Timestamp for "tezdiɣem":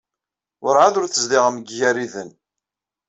1.07-1.55